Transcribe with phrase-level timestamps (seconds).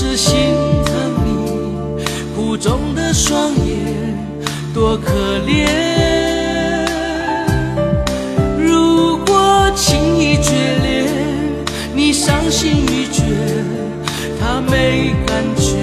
[0.00, 0.94] 是心疼
[1.24, 1.26] 你
[2.36, 4.16] 苦肿的双眼，
[4.72, 5.10] 多可
[5.44, 5.66] 怜。
[8.56, 10.52] 如果轻易决
[10.84, 11.04] 裂，
[11.96, 13.24] 你伤心欲绝，
[14.40, 15.74] 他没感觉，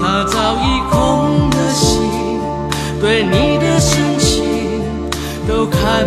[0.00, 1.98] 他早已空了心，
[3.00, 4.44] 对你的深情
[5.48, 6.06] 都看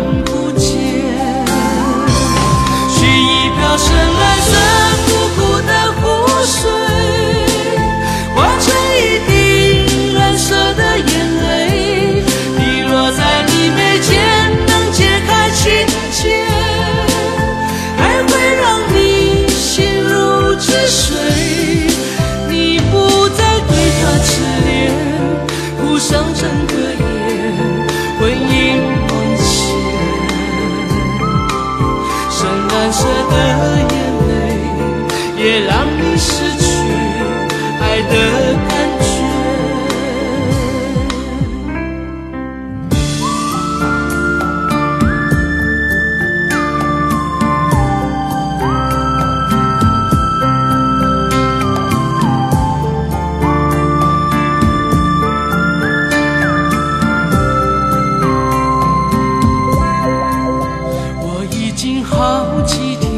[62.16, 63.10] 好几天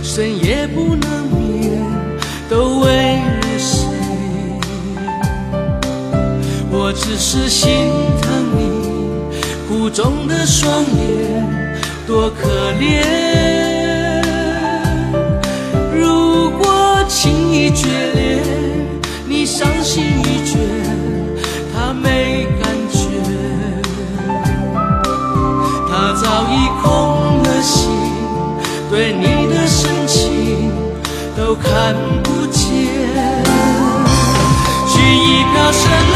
[0.00, 1.82] 深夜不能眠，
[2.48, 3.84] 都为了谁？
[6.70, 7.90] 我只是心
[8.22, 8.60] 疼你
[9.68, 13.02] 苦肿的双眼，多可怜。
[15.92, 18.40] 如果轻易决裂，
[19.28, 20.56] 你伤心欲绝，
[21.74, 22.98] 他没感觉。
[25.88, 26.86] 他早已空，
[28.88, 30.70] 对你的深情
[31.36, 32.66] 都看不见。
[34.88, 36.15] 取一瓢深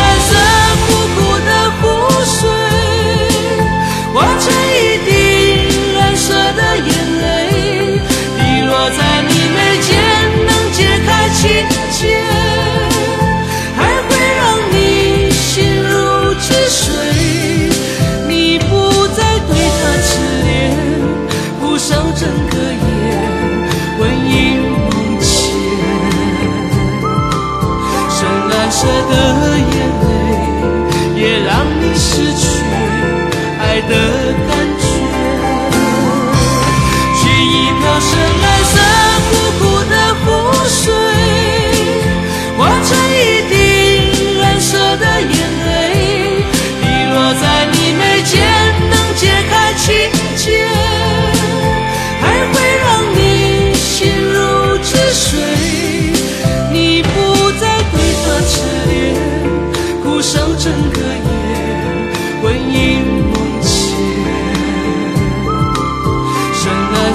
[22.20, 22.78] 整个夜，
[23.97, 24.84] 魂萦梦
[25.20, 25.25] 牵。
[28.10, 28.19] 深
[28.50, 29.12] 蓝色的
[29.56, 30.06] 眼泪，
[31.19, 31.50] 也让
[31.81, 32.42] 你失去
[33.58, 33.92] 爱的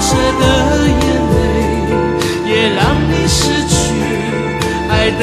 [0.00, 0.44] 色的
[0.88, 1.00] 眼
[1.32, 1.36] 泪，
[2.46, 3.74] 也让你失去
[4.90, 5.22] 爱的